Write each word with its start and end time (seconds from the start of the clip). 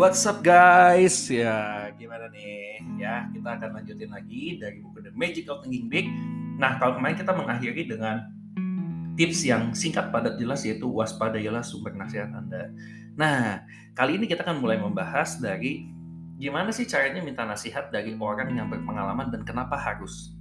What's 0.00 0.24
up 0.24 0.40
guys? 0.40 1.28
Ya 1.28 1.92
gimana 1.92 2.32
nih? 2.32 2.80
Ya 2.96 3.28
kita 3.36 3.60
akan 3.60 3.76
lanjutin 3.76 4.08
lagi 4.08 4.56
dari 4.56 4.80
buku 4.80 5.04
The 5.04 5.12
Magic 5.12 5.44
of 5.52 5.60
Thinking 5.60 5.92
Big. 5.92 6.08
Nah 6.56 6.80
kalau 6.80 6.96
kemarin 6.96 7.20
kita 7.20 7.36
mengakhiri 7.36 7.84
dengan 7.84 8.24
tips 9.20 9.44
yang 9.44 9.76
singkat 9.76 10.08
padat 10.08 10.40
jelas 10.40 10.64
yaitu 10.64 10.88
waspadailah 10.88 11.60
sumber 11.60 11.92
nasihat 11.92 12.32
Anda. 12.32 12.72
Nah 13.12 13.60
kali 13.92 14.16
ini 14.16 14.24
kita 14.24 14.40
akan 14.40 14.64
mulai 14.64 14.80
membahas 14.80 15.36
dari 15.36 15.84
gimana 16.40 16.72
sih 16.72 16.88
caranya 16.88 17.20
minta 17.20 17.44
nasihat 17.44 17.92
dari 17.92 18.16
orang 18.16 18.56
yang 18.56 18.72
berpengalaman 18.72 19.28
dan 19.28 19.44
kenapa 19.44 19.76
harus. 19.76 20.32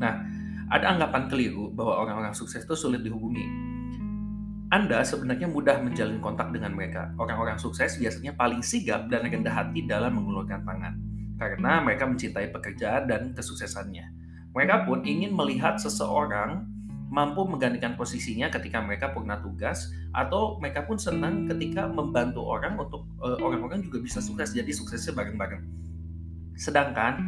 Nah 0.00 0.24
ada 0.72 0.96
anggapan 0.96 1.28
keliru 1.28 1.68
bahwa 1.76 2.08
orang-orang 2.08 2.32
sukses 2.32 2.64
itu 2.64 2.72
sulit 2.72 3.04
dihubungi 3.04 3.71
anda 4.72 5.04
sebenarnya 5.04 5.52
mudah 5.52 5.84
menjalin 5.84 6.16
kontak 6.24 6.48
dengan 6.48 6.72
mereka. 6.72 7.12
Orang-orang 7.20 7.60
sukses 7.60 8.00
biasanya 8.00 8.32
paling 8.32 8.64
sigap 8.64 9.12
dan 9.12 9.28
rendah 9.28 9.52
hati 9.52 9.84
dalam 9.84 10.16
mengulurkan 10.16 10.64
tangan, 10.64 10.96
karena 11.36 11.84
mereka 11.84 12.08
mencintai 12.08 12.48
pekerjaan 12.48 13.04
dan 13.04 13.36
kesuksesannya. 13.36 14.08
Mereka 14.56 14.88
pun 14.88 15.04
ingin 15.04 15.36
melihat 15.36 15.76
seseorang 15.76 16.64
mampu 17.12 17.44
menggantikan 17.44 18.00
posisinya 18.00 18.48
ketika 18.48 18.80
mereka 18.80 19.12
pernah 19.12 19.36
tugas, 19.44 19.92
atau 20.16 20.56
mereka 20.56 20.88
pun 20.88 20.96
senang 20.96 21.44
ketika 21.52 21.84
membantu 21.84 22.40
orang 22.40 22.80
untuk 22.80 23.04
uh, 23.20 23.36
orang-orang 23.44 23.84
juga 23.84 24.00
bisa 24.00 24.24
sukses, 24.24 24.56
jadi 24.56 24.72
suksesnya 24.72 25.12
bareng-bareng. 25.12 25.60
Sedangkan 26.56 27.20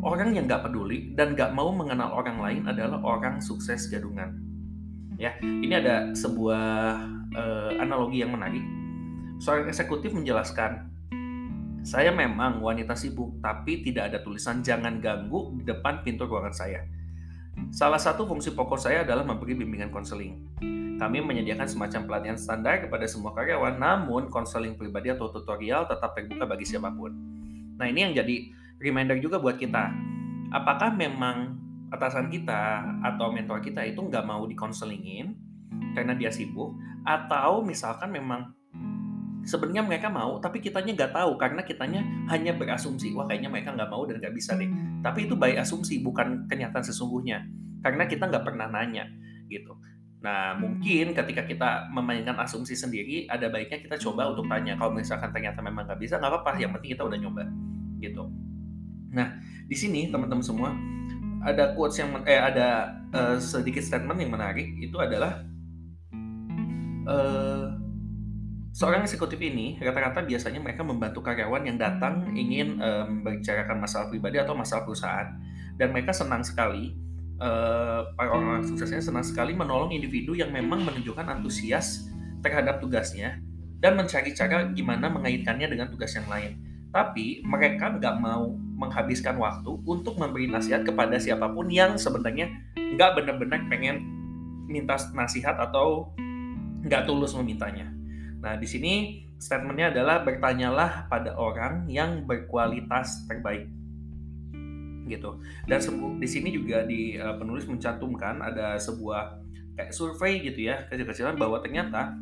orang 0.00 0.32
yang 0.32 0.48
nggak 0.48 0.64
peduli 0.64 1.12
dan 1.12 1.36
nggak 1.36 1.52
mau 1.52 1.68
mengenal 1.68 2.16
orang 2.16 2.40
lain 2.40 2.64
adalah 2.64 2.96
orang 3.04 3.44
sukses 3.44 3.92
gadungan 3.92 4.47
Ya, 5.18 5.34
ini 5.42 5.74
ada 5.74 6.14
sebuah 6.14 6.62
uh, 7.34 7.72
analogi 7.82 8.22
yang 8.22 8.38
menarik. 8.38 8.62
Seorang 9.42 9.66
eksekutif 9.66 10.14
menjelaskan, 10.14 10.86
saya 11.82 12.14
memang 12.14 12.62
wanita 12.62 12.94
sibuk, 12.94 13.42
tapi 13.42 13.82
tidak 13.82 14.14
ada 14.14 14.18
tulisan 14.22 14.62
jangan 14.62 15.02
ganggu 15.02 15.58
di 15.58 15.66
depan 15.66 16.06
pintu 16.06 16.22
ruangan 16.30 16.54
saya. 16.54 16.86
Salah 17.74 17.98
satu 17.98 18.30
fungsi 18.30 18.54
pokok 18.54 18.78
saya 18.78 19.02
adalah 19.02 19.26
memberi 19.26 19.58
bimbingan 19.58 19.90
konseling. 19.90 20.38
Kami 21.02 21.18
menyediakan 21.18 21.66
semacam 21.66 22.06
pelatihan 22.06 22.38
standar 22.38 22.86
kepada 22.86 23.02
semua 23.10 23.34
karyawan, 23.34 23.74
namun 23.74 24.30
konseling 24.30 24.78
pribadi 24.78 25.10
atau 25.10 25.34
tutorial 25.34 25.90
tetap 25.90 26.14
terbuka 26.14 26.46
bagi 26.46 26.62
siapa 26.62 26.94
pun. 26.94 27.10
Nah 27.74 27.90
ini 27.90 28.06
yang 28.06 28.14
jadi 28.14 28.54
reminder 28.78 29.18
juga 29.18 29.42
buat 29.42 29.58
kita. 29.58 29.90
Apakah 30.54 30.94
memang 30.94 31.57
atasan 31.88 32.28
kita 32.28 32.84
atau 33.00 33.32
mentor 33.32 33.64
kita 33.64 33.80
itu 33.84 34.00
nggak 34.04 34.24
mau 34.24 34.44
dikonselingin 34.44 35.32
karena 35.96 36.12
dia 36.12 36.28
sibuk 36.28 36.76
atau 37.04 37.64
misalkan 37.64 38.12
memang 38.12 38.52
sebenarnya 39.48 39.80
mereka 39.80 40.12
mau 40.12 40.36
tapi 40.36 40.60
kitanya 40.60 40.92
nggak 40.92 41.12
tahu 41.16 41.40
karena 41.40 41.64
kitanya 41.64 42.04
hanya 42.28 42.52
berasumsi 42.52 43.16
wah 43.16 43.24
kayaknya 43.24 43.48
mereka 43.48 43.72
nggak 43.72 43.88
mau 43.88 44.04
dan 44.04 44.20
nggak 44.20 44.34
bisa 44.36 44.52
deh. 44.60 44.68
Tapi 45.00 45.24
itu 45.24 45.34
baik 45.38 45.56
asumsi 45.64 46.04
bukan 46.04 46.44
kenyataan 46.50 46.84
sesungguhnya 46.84 47.48
karena 47.80 48.04
kita 48.04 48.28
nggak 48.28 48.44
pernah 48.44 48.68
nanya 48.68 49.08
gitu. 49.48 49.72
Nah 50.20 50.52
mungkin 50.58 51.16
ketika 51.16 51.48
kita 51.48 51.88
memainkan 51.94 52.36
asumsi 52.42 52.76
sendiri 52.76 53.24
ada 53.30 53.48
baiknya 53.48 53.80
kita 53.80 53.96
coba 53.96 54.28
untuk 54.28 54.44
tanya. 54.52 54.76
Kalau 54.76 54.92
misalkan 54.92 55.32
ternyata 55.32 55.64
memang 55.64 55.88
nggak 55.88 56.00
bisa 56.02 56.20
nggak 56.20 56.28
apa-apa 56.28 56.60
yang 56.60 56.74
penting 56.76 56.92
kita 56.98 57.08
udah 57.08 57.18
nyoba 57.18 57.44
gitu. 58.02 58.28
Nah 59.16 59.40
di 59.64 59.76
sini 59.78 60.12
teman-teman 60.12 60.44
semua 60.44 60.70
ada 61.44 61.74
quotes 61.74 61.98
yang 62.02 62.10
eh 62.26 62.38
ada 62.38 62.98
uh, 63.14 63.36
sedikit 63.38 63.82
statement 63.82 64.18
yang 64.18 64.34
menarik 64.34 64.74
itu 64.82 64.96
adalah 64.98 65.44
uh, 67.06 67.78
seorang 68.74 69.02
eksekutif 69.02 69.38
ini 69.42 69.74
rata-rata 69.82 70.22
biasanya 70.22 70.62
mereka 70.62 70.86
membantu 70.86 71.18
karyawan 71.22 71.66
yang 71.66 71.78
datang 71.78 72.30
ingin 72.38 72.78
um, 72.78 73.22
membicarakan 73.22 73.78
masalah 73.82 74.06
pribadi 74.06 74.38
atau 74.38 74.54
masalah 74.54 74.86
perusahaan. 74.86 75.34
Dan 75.78 75.94
mereka 75.94 76.10
senang 76.10 76.42
sekali 76.42 76.94
uh, 77.38 78.10
para 78.14 78.28
orang-orang 78.34 78.66
suksesnya 78.66 79.02
senang 79.02 79.26
sekali 79.26 79.54
menolong 79.54 79.94
individu 79.94 80.34
yang 80.34 80.50
memang 80.50 80.82
menunjukkan 80.82 81.26
antusias 81.26 82.10
terhadap 82.42 82.82
tugasnya 82.82 83.38
dan 83.78 83.94
mencari 83.94 84.34
cara 84.34 84.66
gimana 84.74 85.06
mengaitkannya 85.10 85.70
dengan 85.70 85.86
tugas 85.90 86.14
yang 86.14 86.26
lain. 86.26 86.58
Tapi 86.90 87.46
mereka 87.46 87.94
nggak 87.94 88.16
mau 88.18 88.58
menghabiskan 88.78 89.36
waktu 89.42 89.74
untuk 89.82 90.14
memberi 90.16 90.46
nasihat 90.46 90.86
kepada 90.86 91.18
siapa 91.18 91.50
pun 91.50 91.66
yang 91.66 91.98
sebenarnya 91.98 92.48
nggak 92.78 93.10
benar-benar 93.18 93.66
pengen 93.66 94.06
minta 94.70 94.94
nasihat 95.12 95.58
atau 95.58 96.14
nggak 96.86 97.04
tulus 97.10 97.34
memintanya. 97.34 97.90
Nah, 98.38 98.54
di 98.54 98.70
sini 98.70 99.26
statementnya 99.42 99.90
adalah 99.90 100.22
bertanyalah 100.22 101.10
pada 101.10 101.34
orang 101.34 101.90
yang 101.90 102.22
berkualitas 102.22 103.26
terbaik 103.26 103.66
gitu. 105.08 105.40
Dan 105.64 105.80
di 106.20 106.28
sini 106.28 106.52
juga 106.52 106.84
di 106.84 107.16
uh, 107.16 107.34
penulis 107.40 107.64
mencantumkan 107.64 108.44
ada 108.44 108.76
sebuah 108.76 109.40
kayak 109.74 109.94
survei 109.94 110.42
gitu 110.42 110.68
ya 110.68 110.84
kecil-kecilan 110.90 111.38
bahwa 111.38 111.62
ternyata 111.62 112.12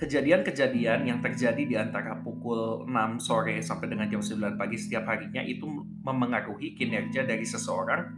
kejadian-kejadian 0.00 1.04
yang 1.04 1.20
terjadi 1.20 1.60
di 1.60 1.76
antara 1.76 2.16
pukul 2.24 2.88
6 2.88 3.20
sore 3.20 3.60
sampai 3.60 3.92
dengan 3.92 4.08
jam 4.08 4.24
9 4.24 4.56
pagi 4.56 4.80
setiap 4.80 5.04
harinya 5.04 5.44
itu 5.44 5.68
memengaruhi 6.00 6.72
kinerja 6.72 7.28
dari 7.28 7.44
seseorang 7.44 8.08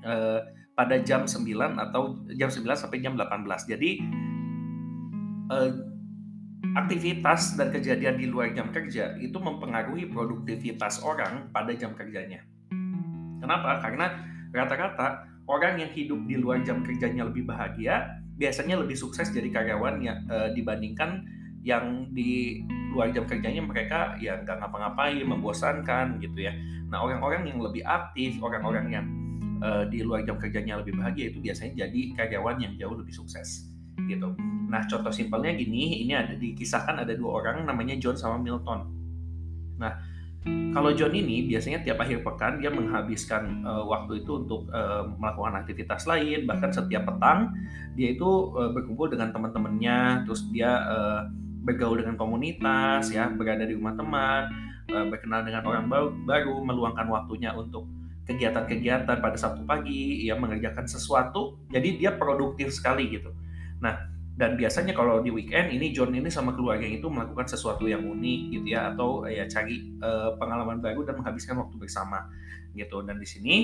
eh, 0.00 0.40
pada 0.72 0.96
jam 1.04 1.28
9 1.28 1.44
atau 1.76 2.24
jam 2.32 2.48
9 2.48 2.64
sampai 2.72 3.04
jam 3.04 3.20
18. 3.20 3.36
Jadi 3.68 3.90
eh, 5.52 5.72
aktivitas 6.72 7.60
dan 7.60 7.68
kejadian 7.68 8.16
di 8.16 8.24
luar 8.24 8.56
jam 8.56 8.72
kerja 8.72 9.20
itu 9.20 9.36
mempengaruhi 9.36 10.08
produktivitas 10.08 11.04
orang 11.04 11.52
pada 11.52 11.76
jam 11.76 11.92
kerjanya. 11.92 12.40
Kenapa? 13.44 13.76
Karena 13.84 14.24
rata-rata 14.56 15.28
orang 15.44 15.84
yang 15.84 15.92
hidup 15.92 16.24
di 16.24 16.40
luar 16.40 16.64
jam 16.64 16.80
kerjanya 16.80 17.28
lebih 17.28 17.44
bahagia 17.44 18.23
biasanya 18.34 18.82
lebih 18.82 18.98
sukses 18.98 19.30
jadi 19.30 19.46
karyawan 19.50 20.02
ya 20.02 20.14
uh, 20.26 20.48
dibandingkan 20.50 21.22
yang 21.64 22.12
di 22.12 22.60
luar 22.92 23.10
jam 23.10 23.24
kerjanya 23.24 23.64
mereka 23.64 24.14
ya 24.20 24.38
nggak 24.44 24.60
ngapa-ngapain, 24.60 25.24
membosankan 25.24 26.20
gitu 26.20 26.44
ya. 26.44 26.52
Nah 26.92 27.02
orang-orang 27.02 27.48
yang 27.48 27.58
lebih 27.58 27.82
aktif, 27.82 28.36
orang-orang 28.38 28.86
yang 28.92 29.06
uh, 29.64 29.88
di 29.88 30.04
luar 30.04 30.22
jam 30.28 30.36
kerjanya 30.36 30.78
lebih 30.78 30.94
bahagia 31.00 31.32
itu 31.32 31.40
biasanya 31.40 31.88
jadi 31.88 32.00
karyawan 32.14 32.60
yang 32.60 32.72
jauh 32.76 32.94
lebih 32.94 33.16
sukses 33.16 33.72
gitu. 34.04 34.36
Nah 34.68 34.84
contoh 34.86 35.10
simpelnya 35.10 35.56
gini, 35.56 36.04
ini 36.04 36.12
ada 36.12 36.36
dikisahkan 36.36 37.02
ada 37.02 37.16
dua 37.16 37.42
orang 37.42 37.64
namanya 37.64 37.96
John 37.96 38.14
sama 38.14 38.36
Milton. 38.36 38.92
Nah 39.80 40.13
kalau 40.74 40.90
John 40.92 41.14
ini 41.14 41.46
biasanya 41.46 41.80
tiap 41.86 42.02
akhir 42.02 42.26
pekan 42.26 42.60
dia 42.60 42.68
menghabiskan 42.68 43.62
uh, 43.64 43.86
waktu 43.86 44.26
itu 44.26 44.44
untuk 44.44 44.68
uh, 44.74 45.06
melakukan 45.16 45.56
aktivitas 45.62 46.04
lain, 46.04 46.44
bahkan 46.44 46.68
setiap 46.68 47.08
petang 47.08 47.54
dia 47.94 48.12
itu 48.12 48.52
uh, 48.52 48.74
berkumpul 48.74 49.06
dengan 49.06 49.30
teman-temannya, 49.30 50.26
terus 50.26 50.44
dia 50.50 50.82
uh, 50.84 51.20
bergaul 51.64 51.96
dengan 51.96 52.18
komunitas, 52.20 53.08
ya 53.08 53.30
berada 53.32 53.64
di 53.64 53.72
rumah 53.72 53.94
teman, 53.96 54.50
uh, 54.92 55.06
berkenal 55.08 55.46
dengan 55.46 55.62
orang 55.64 55.86
baru, 55.88 56.08
baru, 56.26 56.54
meluangkan 56.60 57.06
waktunya 57.08 57.54
untuk 57.56 57.88
kegiatan-kegiatan. 58.28 59.16
Pada 59.22 59.38
Sabtu 59.38 59.64
pagi, 59.64 60.28
ya 60.28 60.36
mengerjakan 60.36 60.84
sesuatu, 60.84 61.56
jadi 61.72 61.88
dia 61.96 62.10
produktif 62.18 62.74
sekali 62.74 63.08
gitu. 63.14 63.32
Nah 63.80 64.13
dan 64.34 64.58
biasanya 64.58 64.90
kalau 64.98 65.22
di 65.22 65.30
weekend 65.30 65.70
ini 65.70 65.94
John 65.94 66.10
ini 66.10 66.26
sama 66.26 66.58
keluarga 66.58 66.82
itu 66.82 67.06
melakukan 67.06 67.46
sesuatu 67.46 67.86
yang 67.86 68.02
unik 68.02 68.40
gitu 68.50 68.66
ya 68.74 68.90
atau 68.90 69.22
ya 69.30 69.46
cari 69.46 69.94
uh, 70.02 70.34
pengalaman 70.34 70.82
baru 70.82 71.06
dan 71.06 71.22
menghabiskan 71.22 71.54
waktu 71.62 71.78
bersama 71.78 72.26
gitu. 72.74 72.98
Dan 73.06 73.22
di 73.22 73.28
sini 73.30 73.56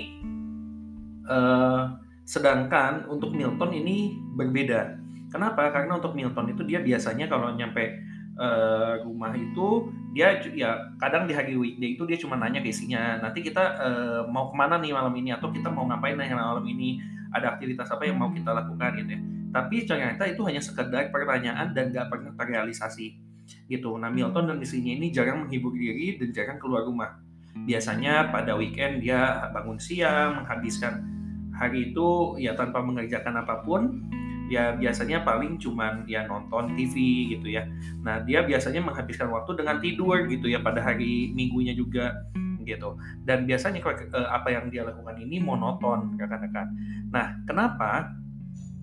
uh, 1.26 1.98
sedangkan 2.22 3.10
untuk 3.10 3.34
Milton 3.34 3.74
ini 3.74 4.14
berbeda. 4.38 4.94
Kenapa? 5.34 5.74
Karena 5.74 5.98
untuk 5.98 6.14
Milton 6.14 6.54
itu 6.54 6.62
dia 6.62 6.78
biasanya 6.78 7.26
kalau 7.26 7.50
nyampe 7.50 7.90
uh, 8.38 9.02
rumah 9.02 9.34
itu 9.34 9.90
dia 10.14 10.38
ya 10.54 10.94
kadang 11.02 11.26
di 11.26 11.34
hari 11.34 11.58
weekday 11.58 11.98
itu 11.98 12.06
dia 12.06 12.14
cuma 12.14 12.38
nanya 12.38 12.62
ke 12.62 12.70
isinya 12.70 13.18
nanti 13.18 13.42
kita 13.42 13.62
uh, 13.78 14.22
mau 14.30 14.46
ke 14.46 14.54
mana 14.54 14.78
nih 14.78 14.94
malam 14.94 15.18
ini? 15.18 15.34
Atau 15.34 15.50
kita 15.50 15.66
mau 15.66 15.82
ngapain 15.90 16.14
nih 16.14 16.30
malam 16.30 16.62
ini? 16.62 17.02
Ada 17.34 17.58
aktivitas 17.58 17.90
apa 17.90 18.06
yang 18.06 18.22
mau 18.22 18.30
kita 18.30 18.54
lakukan? 18.54 18.94
gitu 19.02 19.18
ya 19.18 19.39
tapi 19.50 19.82
ternyata 19.86 20.26
itu 20.30 20.46
hanya 20.46 20.62
sekedar 20.62 21.10
pertanyaan 21.10 21.74
dan 21.74 21.90
gak 21.90 22.06
pernah 22.06 22.30
terrealisasi 22.38 23.30
gitu. 23.66 23.98
Nah 23.98 24.10
Milton 24.10 24.46
dan 24.46 24.58
istrinya 24.62 24.94
ini 24.94 25.10
jarang 25.10 25.46
menghibur 25.46 25.74
diri 25.74 26.18
dan 26.18 26.30
jarang 26.30 26.58
keluar 26.62 26.86
rumah. 26.86 27.18
Biasanya 27.66 28.30
pada 28.30 28.54
weekend 28.54 29.02
dia 29.02 29.50
bangun 29.50 29.78
siang, 29.78 30.42
menghabiskan 30.42 31.02
hari 31.50 31.90
itu 31.90 32.38
ya 32.38 32.54
tanpa 32.54 32.82
mengerjakan 32.82 33.42
apa 33.42 33.62
pun. 33.66 34.06
Ya 34.50 34.74
biasanya 34.74 35.22
paling 35.22 35.62
cuman 35.62 36.10
ya 36.10 36.26
nonton 36.26 36.74
TV 36.74 37.26
gitu 37.38 37.54
ya. 37.54 37.70
Nah 38.02 38.22
dia 38.26 38.42
biasanya 38.42 38.82
menghabiskan 38.82 39.30
waktu 39.30 39.54
dengan 39.62 39.78
tidur 39.78 40.26
gitu 40.26 40.50
ya 40.50 40.58
pada 40.58 40.82
hari 40.82 41.30
minggunya 41.30 41.70
juga 41.74 42.18
gitu. 42.66 42.98
Dan 43.22 43.46
biasanya 43.46 43.78
eh, 43.82 44.28
apa 44.30 44.50
yang 44.50 44.66
dia 44.70 44.82
lakukan 44.82 45.14
ini 45.22 45.38
monoton 45.38 46.18
rekan-rekan. 46.18 46.66
Nah 47.14 47.38
kenapa? 47.46 48.10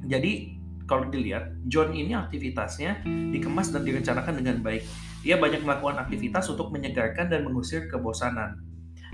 Jadi 0.08 0.57
kalau 0.88 1.12
dilihat 1.12 1.52
John 1.68 1.92
ini 1.92 2.16
aktivitasnya 2.16 3.04
dikemas 3.36 3.76
dan 3.76 3.84
direncanakan 3.84 4.34
dengan 4.40 4.64
baik. 4.64 4.88
Ia 5.28 5.36
banyak 5.36 5.68
melakukan 5.68 6.00
aktivitas 6.08 6.48
untuk 6.48 6.72
menyegarkan 6.72 7.28
dan 7.28 7.44
mengusir 7.44 7.92
kebosanan. 7.92 8.64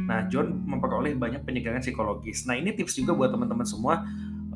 Nah, 0.05 0.25
John 0.29 0.61
memperoleh 0.69 1.17
banyak 1.17 1.41
penyegaran 1.45 1.81
psikologis. 1.81 2.45
Nah, 2.45 2.57
ini 2.57 2.73
tips 2.73 2.97
juga 2.97 3.17
buat 3.17 3.33
teman-teman 3.33 3.65
semua 3.65 4.05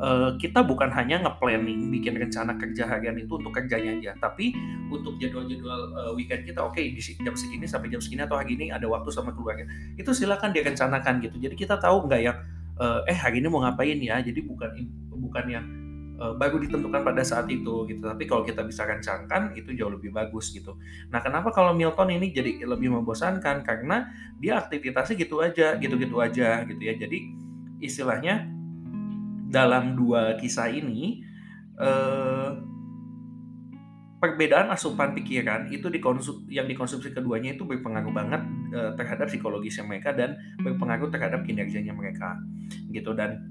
uh, 0.02 0.38
kita 0.38 0.64
bukan 0.64 0.90
hanya 0.94 1.22
nge-planning 1.26 1.90
bikin 1.90 2.18
rencana 2.18 2.56
kerja 2.58 2.86
harian 2.86 3.18
itu 3.18 3.38
untuk 3.38 3.54
kerjanya 3.54 3.98
aja, 3.98 4.12
tapi 4.22 4.54
untuk 4.94 5.18
jadwal-jadwal 5.18 5.82
uh, 5.98 6.12
weekend 6.14 6.46
kita, 6.46 6.62
oke 6.62 6.78
okay, 6.78 6.94
jam 6.98 7.34
segini 7.34 7.66
sampai 7.66 7.90
jam 7.92 8.02
segini 8.02 8.24
atau 8.26 8.38
hari 8.38 8.56
ini 8.58 8.70
ada 8.70 8.86
waktu 8.86 9.10
sama 9.10 9.34
keluarga, 9.34 9.66
itu 9.98 10.10
silakan 10.14 10.54
direncanakan 10.54 11.22
gitu. 11.26 11.38
Jadi 11.42 11.56
kita 11.58 11.82
tahu 11.82 12.06
nggak 12.08 12.22
yang 12.22 12.38
uh, 12.78 13.02
eh 13.10 13.18
hari 13.18 13.42
ini 13.42 13.48
mau 13.50 13.62
ngapain 13.66 13.98
ya, 13.98 14.22
jadi 14.22 14.40
bukan 14.46 14.70
bukan 15.18 15.46
yang 15.50 15.66
uh, 16.18 16.34
baru 16.36 16.60
ditentukan 16.62 17.02
pada 17.06 17.24
saat 17.24 17.48
itu 17.48 17.86
gitu. 17.88 18.04
Tapi 18.04 18.24
kalau 18.26 18.44
kita 18.44 18.66
bisa 18.66 18.84
rencanakan 18.84 19.54
itu 19.54 19.74
jauh 19.78 19.94
lebih 19.94 20.12
bagus 20.12 20.52
gitu. 20.52 20.76
Nah, 21.14 21.22
kenapa 21.22 21.54
kalau 21.54 21.72
Milton 21.78 22.14
ini 22.14 22.34
jadi 22.34 22.66
lebih 22.66 22.94
membosankan? 22.94 23.64
Karena 23.64 24.10
dia 24.42 24.60
aktivitasnya 24.60 25.16
gitu 25.18 25.40
aja, 25.40 25.78
gitu-gitu 25.78 26.18
aja 26.20 26.66
gitu 26.66 26.82
ya. 26.82 26.94
Jadi 26.98 27.18
istilahnya 27.82 28.50
dalam 29.48 29.96
dua 29.96 30.36
kisah 30.36 30.68
ini 30.68 31.24
eh, 31.80 32.52
perbedaan 34.18 34.74
asupan 34.74 35.14
pikiran 35.14 35.70
itu 35.70 35.88
dikonsum 35.94 36.50
yang 36.50 36.66
dikonsumsi 36.66 37.14
keduanya 37.14 37.54
itu 37.54 37.64
berpengaruh 37.64 38.12
banget 38.12 38.42
eh, 38.74 38.92
terhadap 38.98 39.30
psikologisnya 39.30 39.86
mereka 39.86 40.12
dan 40.12 40.36
berpengaruh 40.60 41.08
terhadap 41.14 41.46
kinerjanya 41.46 41.94
mereka 41.94 42.36
gitu 42.92 43.14
dan 43.14 43.46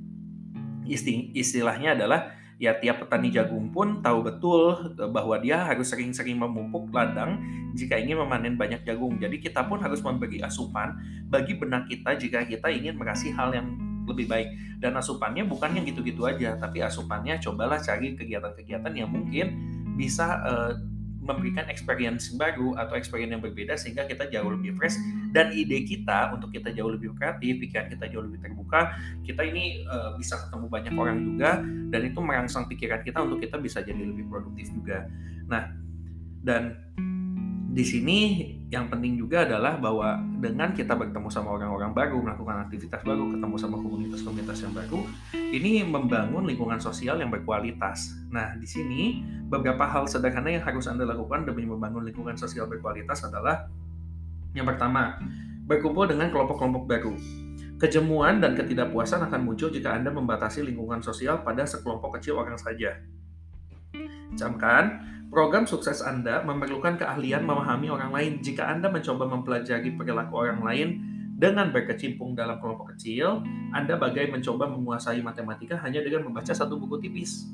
isti 0.87 1.31
istilahnya 1.35 1.95
adalah 1.95 2.35
ya 2.57 2.73
tiap 2.81 3.05
petani 3.05 3.29
jagung 3.29 3.69
pun 3.69 4.01
tahu 4.01 4.25
betul 4.25 4.97
eh, 4.97 5.09
bahwa 5.09 5.37
dia 5.37 5.61
harus 5.61 5.93
sering-sering 5.93 6.41
memupuk 6.41 6.89
ladang 6.93 7.41
jika 7.77 8.01
ingin 8.01 8.21
memanen 8.25 8.57
banyak 8.57 8.81
jagung. 8.89 9.21
Jadi 9.21 9.41
kita 9.41 9.69
pun 9.69 9.81
harus 9.85 10.01
memberi 10.01 10.41
asupan 10.41 10.97
bagi 11.29 11.57
benak 11.57 11.89
kita 11.93 12.17
jika 12.17 12.49
kita 12.49 12.73
ingin 12.73 12.97
merasih 12.97 13.33
hal 13.37 13.53
yang 13.53 13.77
lebih 14.09 14.25
baik. 14.31 14.49
Dan 14.81 14.97
asupannya 14.97 15.45
bukan 15.45 15.77
yang 15.77 15.85
gitu-gitu 15.85 16.25
aja, 16.25 16.57
tapi 16.57 16.81
asupannya 16.81 17.41
cobalah 17.41 17.81
cari 17.81 18.15
kegiatan-kegiatan 18.15 18.93
yang 18.93 19.11
mungkin 19.11 19.47
bisa 19.97 20.41
uh, 20.45 20.73
memberikan 21.27 21.67
experience 21.67 22.31
baru 22.33 22.79
atau 22.79 22.95
experience 22.95 23.35
yang 23.35 23.43
berbeda 23.43 23.75
sehingga 23.75 24.07
kita 24.07 24.31
jauh 24.31 24.49
lebih 24.55 24.79
fresh 24.79 24.95
dan 25.35 25.51
ide 25.53 25.83
kita 25.83 26.33
untuk 26.33 26.55
kita 26.55 26.71
jauh 26.73 26.89
lebih 26.89 27.13
kreatif, 27.19 27.59
pikiran 27.61 27.91
kita 27.91 28.07
jauh 28.09 28.25
lebih 28.25 28.41
terbuka, 28.41 28.95
kita 29.27 29.43
ini 29.43 29.83
uh, 29.91 30.15
bisa 30.15 30.39
ketemu 30.47 30.67
banyak 30.71 30.95
orang 30.95 31.19
juga 31.21 31.51
dan 31.91 32.01
itu 32.07 32.19
merangsang 32.23 32.65
pikiran 32.71 33.03
kita 33.03 33.19
untuk 33.21 33.43
kita 33.43 33.59
bisa 33.59 33.83
jadi 33.83 34.01
lebih 34.01 34.31
produktif 34.31 34.71
juga. 34.71 35.11
Nah, 35.51 35.75
dan 36.47 36.79
di 37.77 37.85
sini 37.85 38.19
yang 38.73 38.89
penting 38.89 39.21
juga 39.21 39.45
adalah 39.45 39.77
bahwa 39.77 40.17
dengan 40.41 40.73
kita 40.73 40.97
bertemu 40.97 41.29
sama 41.29 41.53
orang-orang 41.61 41.93
baru, 41.93 42.25
melakukan 42.25 42.65
aktivitas 42.65 43.05
baru, 43.05 43.29
ketemu 43.37 43.57
sama 43.61 43.77
komunitas-komunitas 43.85 44.65
yang 44.65 44.73
baru, 44.73 45.05
ini 45.37 45.85
membangun 45.85 46.49
lingkungan 46.49 46.81
sosial 46.81 47.21
yang 47.21 47.29
berkualitas. 47.29 48.17
Nah, 48.33 48.57
di 48.57 48.65
sini 48.65 49.21
beberapa 49.53 49.85
hal 49.85 50.09
sederhana 50.09 50.49
yang 50.49 50.65
harus 50.65 50.89
Anda 50.89 51.05
lakukan 51.05 51.45
demi 51.45 51.69
membangun 51.69 52.09
lingkungan 52.09 52.41
sosial 52.41 52.65
berkualitas 52.65 53.29
adalah 53.29 53.69
yang 54.57 54.65
pertama, 54.65 55.21
berkumpul 55.69 56.09
dengan 56.09 56.33
kelompok-kelompok 56.33 56.89
baru. 56.89 57.13
Kejemuan 57.77 58.41
dan 58.41 58.57
ketidakpuasan 58.57 59.21
akan 59.29 59.45
muncul 59.45 59.69
jika 59.69 59.93
Anda 59.93 60.09
membatasi 60.09 60.65
lingkungan 60.65 61.05
sosial 61.05 61.45
pada 61.45 61.69
sekelompok 61.69 62.17
kecil 62.17 62.41
orang 62.41 62.57
saja. 62.57 63.05
Camkan, 64.33 65.16
Program 65.37 65.69
sukses 65.69 66.01
Anda 66.01 66.41
memerlukan 66.49 66.97
keahlian 66.97 67.45
memahami 67.45 67.93
orang 67.93 68.09
lain. 68.09 68.33
Jika 68.41 68.73
Anda 68.73 68.89
mencoba 68.89 69.29
mempelajari 69.29 69.93
perilaku 69.93 70.33
orang 70.33 70.65
lain 70.65 70.89
dengan 71.37 71.69
berkecimpung 71.77 72.33
dalam 72.33 72.57
kelompok 72.57 72.97
kecil, 72.97 73.45
Anda 73.77 74.01
bagai 74.01 74.33
mencoba 74.33 74.65
menguasai 74.65 75.21
matematika 75.21 75.77
hanya 75.85 76.01
dengan 76.01 76.25
membaca 76.25 76.57
satu 76.57 76.81
buku 76.81 77.05
tipis. 77.05 77.53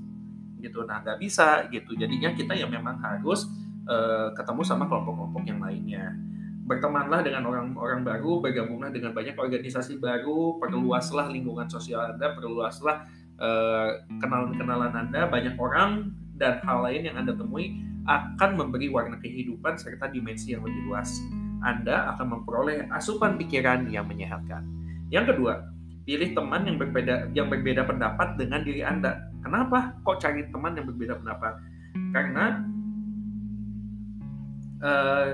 Gitu. 0.62 0.78
Nah, 0.86 1.02
nggak 1.02 1.18
bisa 1.18 1.66
gitu. 1.74 1.98
Jadinya 1.98 2.30
kita 2.30 2.54
ya 2.54 2.70
memang 2.70 3.02
harus 3.02 3.50
uh, 3.90 4.30
ketemu 4.30 4.62
sama 4.62 4.86
kelompok-kelompok 4.86 5.42
yang 5.42 5.58
lainnya. 5.58 6.14
Bertemanlah 6.62 7.26
dengan 7.26 7.50
orang-orang 7.50 8.06
baru, 8.06 8.38
bergabunglah 8.38 8.94
dengan 8.94 9.10
banyak 9.10 9.34
organisasi 9.34 9.98
baru, 9.98 10.62
perluaslah 10.62 11.34
lingkungan 11.34 11.66
sosial 11.66 12.14
Anda, 12.14 12.30
perluaslah 12.30 13.10
uh, 13.42 14.06
kenalan-kenalan 14.22 14.94
Anda, 14.94 15.26
banyak 15.26 15.58
orang 15.58 16.21
dan 16.42 16.58
hal 16.66 16.82
lain 16.82 17.06
yang 17.06 17.14
Anda 17.14 17.38
temui 17.38 17.78
akan 18.10 18.58
memberi 18.58 18.90
warna 18.90 19.14
kehidupan 19.22 19.78
serta 19.78 20.10
dimensi 20.10 20.50
yang 20.50 20.66
lebih 20.66 20.90
luas. 20.90 21.22
Anda 21.62 22.10
akan 22.18 22.42
memperoleh 22.42 22.90
asupan 22.90 23.38
pikiran 23.38 23.86
yang 23.86 24.10
menyehatkan. 24.10 24.66
Yang 25.14 25.34
kedua, 25.34 25.70
pilih 26.02 26.34
teman 26.34 26.66
yang 26.66 26.82
berbeda 26.82 27.30
yang 27.30 27.46
berbeda 27.46 27.86
pendapat 27.86 28.34
dengan 28.34 28.66
diri 28.66 28.82
Anda. 28.82 29.30
Kenapa 29.46 29.94
kok 30.02 30.18
cari 30.18 30.50
teman 30.50 30.74
yang 30.74 30.90
berbeda 30.90 31.22
pendapat? 31.22 31.62
Karena 32.10 32.44
uh, 34.82 35.28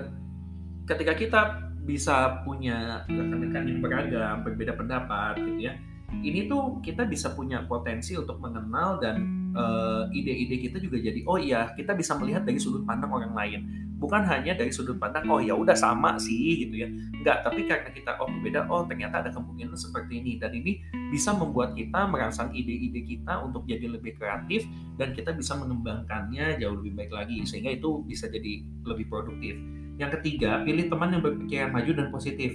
ketika 0.85 1.17
kita 1.17 1.41
bisa 1.89 2.45
punya 2.45 3.09
rekan-rekan 3.09 3.65
yang 3.65 3.81
beragam, 3.81 4.35
berbeda 4.45 4.77
pendapat 4.77 5.41
gitu 5.41 5.73
ya. 5.73 5.75
Ini 6.09 6.49
tuh 6.49 6.85
kita 6.85 7.09
bisa 7.09 7.33
punya 7.33 7.65
potensi 7.65 8.13
untuk 8.17 8.41
mengenal 8.41 9.01
dan 9.01 9.38
uh, 9.55 10.05
ide-ide 10.13 10.57
kita 10.69 10.77
juga 10.83 10.99
jadi 11.01 11.21
oh 11.25 11.39
iya 11.41 11.73
kita 11.73 11.95
bisa 11.95 12.17
melihat 12.19 12.45
dari 12.45 12.61
sudut 12.61 12.85
pandang 12.85 13.13
orang 13.13 13.33
lain. 13.33 13.61
Bukan 13.99 14.23
hanya 14.31 14.55
dari 14.55 14.71
sudut 14.71 14.95
pandang 14.95 15.27
oh 15.27 15.43
ya 15.43 15.59
udah 15.59 15.75
sama 15.75 16.21
sih 16.21 16.67
gitu 16.67 16.87
ya. 16.87 16.89
Enggak 16.91 17.43
tapi 17.47 17.67
karena 17.67 17.91
kita 17.91 18.15
oh 18.21 18.29
berbeda 18.31 18.69
oh 18.71 18.87
ternyata 18.87 19.27
ada 19.27 19.31
kemungkinan 19.35 19.75
seperti 19.75 20.23
ini. 20.23 20.39
Dan 20.39 20.55
ini 20.55 20.83
bisa 21.11 21.35
membuat 21.35 21.75
kita 21.75 22.07
merangsang 22.07 22.55
ide-ide 22.55 23.03
kita 23.03 23.43
untuk 23.43 23.67
jadi 23.67 23.91
lebih 23.91 24.15
kreatif 24.19 24.69
dan 25.01 25.15
kita 25.15 25.35
bisa 25.35 25.59
mengembangkannya 25.59 26.61
jauh 26.63 26.79
lebih 26.79 26.95
baik 26.95 27.13
lagi 27.15 27.43
sehingga 27.43 27.75
itu 27.75 28.05
bisa 28.07 28.31
jadi 28.31 28.63
lebih 28.87 29.11
produktif. 29.11 29.59
Yang 29.99 30.23
ketiga 30.23 30.63
pilih 30.63 30.87
teman 30.87 31.11
yang 31.11 31.23
berpikiran 31.27 31.75
maju 31.75 31.91
dan 31.91 32.09
positif 32.15 32.55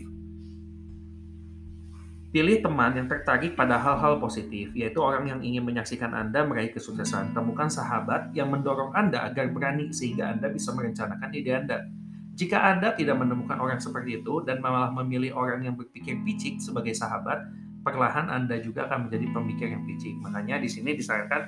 Pilih 2.33 2.65
teman 2.65 2.97
yang 2.97 3.05
tertarik 3.05 3.53
pada 3.53 3.77
hal-hal 3.77 4.17
positif, 4.17 4.73
yaitu 4.73 4.97
orang 4.97 5.29
yang 5.29 5.39
ingin 5.45 5.69
menyaksikan 5.69 6.17
Anda 6.17 6.41
meraih 6.41 6.73
kesuksesan. 6.73 7.29
Temukan 7.37 7.69
sahabat 7.69 8.33
yang 8.33 8.49
mendorong 8.49 8.89
Anda 8.97 9.29
agar 9.29 9.53
berani 9.53 9.93
sehingga 9.93 10.33
Anda 10.33 10.49
bisa 10.49 10.73
merencanakan 10.73 11.29
ide 11.29 11.53
Anda. 11.53 11.85
Jika 12.33 12.57
Anda 12.57 12.97
tidak 12.97 13.21
menemukan 13.21 13.61
orang 13.61 13.77
seperti 13.77 14.25
itu 14.25 14.41
dan 14.49 14.65
malah 14.65 14.89
memilih 14.89 15.37
orang 15.37 15.61
yang 15.61 15.77
berpikir 15.77 16.25
picik 16.25 16.57
sebagai 16.57 16.97
sahabat, 16.97 17.37
perlahan 17.85 18.25
Anda 18.33 18.57
juga 18.65 18.89
akan 18.89 19.05
menjadi 19.05 19.29
pemikir 19.29 19.67
yang 19.69 19.85
picik. 19.85 20.17
Makanya 20.17 20.57
di 20.57 20.73
sini 20.73 20.97
disarankan 20.97 21.41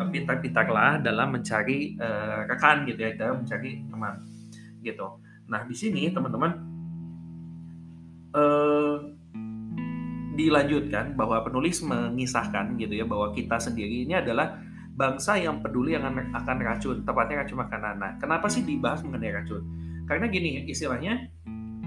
uh, 0.00 0.08
pintar-pintarlah 0.08 1.04
dalam 1.04 1.36
mencari 1.36 2.00
uh, 2.00 2.48
rekan 2.48 2.88
gitu 2.88 2.96
ya, 2.96 3.12
dalam 3.12 3.44
mencari 3.44 3.84
teman 3.92 4.16
gitu. 4.80 5.20
Nah 5.52 5.68
di 5.68 5.76
sini 5.76 6.08
teman-teman 6.08 6.69
dilanjutkan 10.46 11.18
bahwa 11.18 11.44
penulis 11.44 11.84
mengisahkan 11.84 12.78
gitu 12.80 12.96
ya 12.96 13.04
bahwa 13.04 13.36
kita 13.36 13.60
sendiri 13.60 14.08
ini 14.08 14.16
adalah 14.16 14.56
bangsa 15.00 15.40
yang 15.40 15.64
peduli 15.64 15.96
yang 15.96 16.04
akan 16.12 16.56
racun, 16.60 17.00
tepatnya 17.08 17.40
racun 17.40 17.58
makanan. 17.64 17.94
Nah, 17.96 18.12
kenapa 18.20 18.52
sih 18.52 18.60
dibahas 18.60 19.00
mengenai 19.00 19.32
racun? 19.32 19.64
Karena 20.04 20.28
gini, 20.28 20.68
istilahnya 20.68 21.30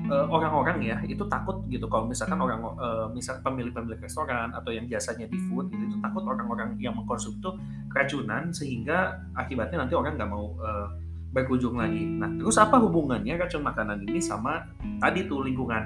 eh, 0.10 0.26
orang-orang 0.34 0.82
ya 0.82 0.98
itu 1.06 1.22
takut 1.30 1.62
gitu 1.70 1.86
kalau 1.86 2.10
misalkan 2.10 2.40
orang 2.42 2.64
uh, 2.80 3.06
misal 3.12 3.38
pemilik-pemilik 3.46 4.00
restoran 4.02 4.50
atau 4.56 4.72
yang 4.72 4.88
jasanya 4.90 5.30
di 5.30 5.38
food 5.48 5.70
gitu 5.72 5.84
itu 5.94 5.98
takut 6.02 6.24
orang-orang 6.26 6.76
yang 6.80 6.96
mengkonsumsi 6.96 7.40
itu 7.40 7.52
keracunan 7.92 8.50
sehingga 8.50 9.20
akibatnya 9.38 9.86
nanti 9.86 9.94
orang 9.94 10.16
nggak 10.16 10.32
mau 10.32 10.56
uh, 10.60 10.88
berkunjung 11.34 11.76
lagi. 11.76 12.06
Nah, 12.06 12.30
terus 12.38 12.58
apa 12.62 12.78
hubungannya 12.78 13.34
racun 13.36 13.66
makanan 13.66 14.06
ini 14.06 14.22
sama 14.22 14.70
tadi 15.02 15.26
tuh 15.26 15.42
lingkungan? 15.42 15.84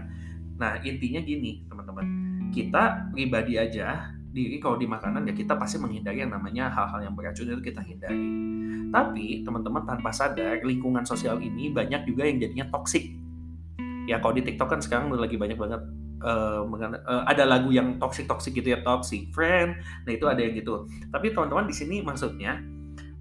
Nah, 0.60 0.76
intinya 0.84 1.22
gini, 1.24 1.64
teman-teman 1.70 2.27
kita 2.54 3.12
pribadi 3.12 3.60
aja 3.60 4.18
diri 4.38 4.62
kalau 4.62 4.78
di 4.78 4.86
makanan 4.86 5.26
ya 5.26 5.34
kita 5.34 5.58
pasti 5.58 5.82
menghindari 5.82 6.22
yang 6.22 6.30
namanya 6.30 6.70
hal-hal 6.70 7.10
yang 7.10 7.14
beracun 7.18 7.50
itu 7.50 7.64
kita 7.74 7.82
hindari. 7.82 8.22
Tapi 8.94 9.42
teman-teman 9.42 9.84
tanpa 9.84 10.14
sadar 10.14 10.62
lingkungan 10.62 11.04
sosial 11.04 11.42
ini 11.42 11.74
banyak 11.74 12.06
juga 12.06 12.30
yang 12.30 12.38
jadinya 12.38 12.66
toksik. 12.70 13.10
Ya 14.08 14.22
kalau 14.22 14.38
di 14.38 14.46
TikTok 14.46 14.70
kan 14.72 14.80
sekarang 14.80 15.12
lagi 15.12 15.36
banyak 15.36 15.58
banget 15.60 15.82
uh, 16.24 16.64
uh, 16.64 17.24
ada 17.28 17.44
lagu 17.44 17.74
yang 17.74 18.00
toxic 18.00 18.30
toxic 18.30 18.56
gitu 18.56 18.78
ya 18.78 18.80
toxic 18.86 19.28
friend. 19.34 19.82
Nah 20.06 20.12
itu 20.14 20.26
ada 20.30 20.40
yang 20.40 20.56
gitu. 20.56 20.88
Tapi 21.12 21.34
teman-teman 21.34 21.68
di 21.68 21.76
sini 21.76 22.00
maksudnya 22.06 22.62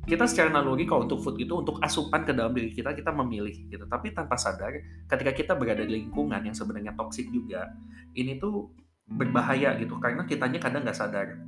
kita 0.06 0.22
secara 0.30 0.54
naluri 0.54 0.86
kalau 0.86 1.02
untuk 1.02 1.18
food 1.18 1.34
itu 1.42 1.50
untuk 1.50 1.82
asupan 1.82 2.22
ke 2.22 2.30
dalam 2.30 2.54
diri 2.54 2.70
kita 2.70 2.94
kita 2.94 3.10
memilih 3.10 3.56
gitu. 3.66 3.82
Tapi 3.90 4.14
tanpa 4.14 4.38
sadar 4.38 4.70
ketika 5.10 5.32
kita 5.34 5.52
berada 5.58 5.82
di 5.82 5.98
lingkungan 5.98 6.38
yang 6.46 6.54
sebenarnya 6.54 6.94
toksik 6.94 7.26
juga 7.34 7.74
ini 8.14 8.38
tuh 8.38 8.70
berbahaya 9.06 9.78
gitu 9.78 9.96
karena 10.02 10.26
kitanya 10.26 10.58
kadang 10.58 10.82
nggak 10.82 10.98
sadar. 10.98 11.38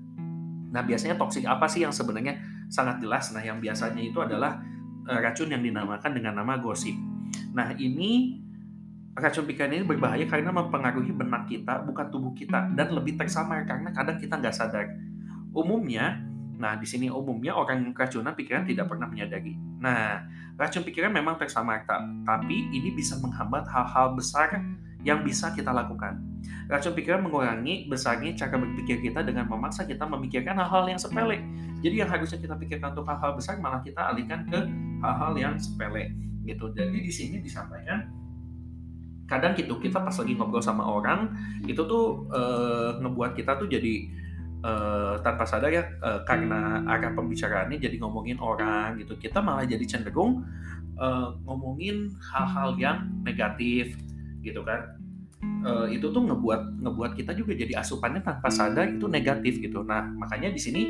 Nah 0.69 0.83
biasanya 0.85 1.19
toksik 1.19 1.45
apa 1.45 1.67
sih 1.67 1.83
yang 1.83 1.93
sebenarnya 1.95 2.39
sangat 2.71 3.03
jelas? 3.03 3.35
Nah 3.35 3.43
yang 3.43 3.59
biasanya 3.59 4.01
itu 4.01 4.19
adalah 4.23 4.63
uh, 5.09 5.19
racun 5.19 5.49
yang 5.49 5.65
dinamakan 5.65 6.13
dengan 6.13 6.39
nama 6.39 6.61
gosip. 6.61 6.95
Nah, 7.57 7.73
ini 7.81 8.41
racun 9.17 9.49
pikiran 9.49 9.75
ini 9.75 9.85
berbahaya 9.85 10.29
karena 10.29 10.53
mempengaruhi 10.55 11.11
benak 11.11 11.51
kita, 11.51 11.83
bukan 11.83 12.07
tubuh 12.13 12.33
kita, 12.37 12.71
dan 12.77 12.95
lebih 12.95 13.19
tersamar 13.19 13.65
karena 13.67 13.91
kadang 13.91 14.21
kita 14.21 14.39
nggak 14.39 14.55
sadar. 14.55 14.87
Umumnya, 15.57 16.23
nah 16.61 16.79
di 16.79 16.87
sini 16.87 17.11
umumnya 17.11 17.57
orang 17.57 17.91
keracunan 17.97 18.37
pikiran 18.37 18.69
tidak 18.69 18.87
pernah 18.87 19.11
menyadari. 19.11 19.59
Nah, 19.83 20.23
racun 20.55 20.87
pikiran 20.87 21.11
memang 21.11 21.41
tersamar, 21.41 21.83
tapi 22.23 22.71
ini 22.71 22.95
bisa 22.95 23.19
menghambat 23.19 23.67
hal-hal 23.67 24.15
besar 24.15 24.55
yang 25.03 25.25
bisa 25.27 25.51
kita 25.57 25.73
lakukan. 25.75 26.21
Racun 26.69 26.93
pikiran 26.93 27.25
mengurangi 27.25 27.89
besarnya 27.89 28.37
cara 28.37 28.61
berpikir 28.61 29.01
kita 29.01 29.25
dengan 29.25 29.49
memaksa 29.49 29.89
kita 29.89 30.05
memikirkan 30.05 30.53
hal-hal 30.53 30.85
yang 30.85 31.01
sepele. 31.01 31.41
Jadi 31.81 32.05
yang 32.05 32.13
harusnya 32.13 32.37
kita 32.37 32.55
pikirkan 32.61 32.93
untuk 32.93 33.09
hal-hal 33.09 33.33
besar 33.33 33.57
malah 33.57 33.81
kita 33.81 34.05
alihkan 34.05 34.45
ke 34.45 34.61
hal-hal 35.01 35.33
yang 35.33 35.55
sepele 35.57 36.13
gitu. 36.45 36.69
Jadi 36.77 36.99
di 37.01 37.13
sini 37.13 37.37
disampaikan 37.41 38.05
kadang 39.29 39.53
gitu 39.57 39.77
kita 39.77 40.01
pas 40.01 40.17
lagi 40.17 40.33
ngobrol 40.37 40.65
sama 40.65 40.89
orang 40.89 41.37
itu 41.69 41.85
tuh 41.85 42.25
uh, 42.33 42.97
ngebuat 42.97 43.37
kita 43.37 43.61
tuh 43.61 43.69
jadi 43.69 44.09
uh, 44.65 45.21
tanpa 45.21 45.45
sadar 45.45 45.69
ya 45.69 45.85
uh, 46.01 46.25
karena 46.25 46.81
arah 46.89 47.13
pembicaraannya 47.13 47.77
jadi 47.77 48.01
ngomongin 48.01 48.41
orang 48.41 48.97
gitu 48.97 49.21
kita 49.21 49.45
malah 49.45 49.69
jadi 49.69 49.85
cenderung 49.85 50.43
ngomongin 51.47 52.11
hal-hal 52.19 52.75
yang 52.75 53.07
negatif 53.23 53.95
gitu 54.43 54.67
kan 54.67 54.98
uh, 55.45 55.87
itu 55.91 56.07
tuh 56.11 56.23
ngebuat 56.23 56.83
ngebuat 56.83 57.13
kita 57.19 57.33
juga 57.35 57.55
jadi 57.55 57.79
asupannya 57.81 58.23
tanpa 58.23 58.49
sadar 58.51 58.91
itu 58.91 59.07
negatif 59.07 59.59
gitu 59.63 59.83
nah 59.83 60.03
makanya 60.05 60.51
di 60.55 60.61
sini 60.61 60.83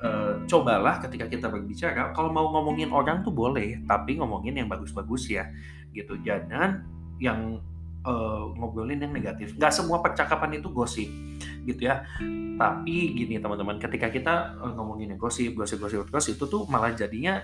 uh, 0.00 0.42
cobalah 0.48 1.00
ketika 1.04 1.28
kita 1.28 1.48
berbicara 1.48 2.12
kalau 2.16 2.32
mau 2.32 2.48
ngomongin 2.52 2.90
orang 2.92 3.20
tuh 3.20 3.32
boleh 3.32 3.84
tapi 3.84 4.16
ngomongin 4.16 4.58
yang 4.58 4.68
bagus-bagus 4.68 5.32
ya 5.32 5.48
gitu 5.92 6.16
jangan 6.24 6.84
yang 7.20 7.60
uh, 8.06 8.50
ngobrolin 8.58 8.98
yang 8.98 9.14
negatif. 9.14 9.54
Nggak 9.54 9.72
semua 9.74 10.02
percakapan 10.02 10.58
itu 10.58 10.68
gosip, 10.70 11.08
gitu 11.66 11.80
ya. 11.86 12.02
Tapi 12.58 13.14
gini 13.14 13.38
teman-teman, 13.38 13.78
ketika 13.78 14.10
kita 14.10 14.58
ngomongin 14.74 15.14
gosip, 15.18 15.54
gosip, 15.54 15.78
gosip, 15.78 16.06
gosip 16.10 16.34
itu 16.38 16.46
tuh 16.46 16.66
malah 16.68 16.92
jadinya 16.94 17.40